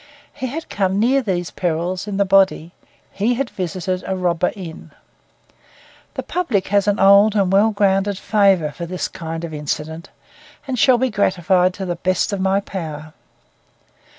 [0.33, 2.71] He had come near these perils in the body;
[3.11, 4.89] he had visited a robber inn.
[6.15, 10.09] The public has an old and well grounded favour for this class of incident,
[10.65, 13.13] and shall be gratified to the best of my power.